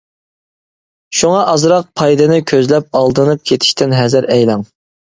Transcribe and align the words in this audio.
شۇڭا 1.19 1.43
ئازراق 1.51 1.87
پايدىنى 2.03 2.41
كۆزلەپ 2.55 2.91
ئالدىنىپ 3.03 3.47
كېتىشتىن 3.55 3.99
ھەزەر 4.03 4.33
ئەيلەڭ. 4.35 4.71